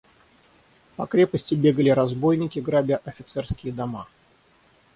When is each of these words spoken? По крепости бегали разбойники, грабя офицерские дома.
По 0.95 1.05
крепости 1.05 1.53
бегали 1.53 1.91
разбойники, 1.91 2.57
грабя 2.57 2.97
офицерские 3.05 3.71
дома. 3.71 4.07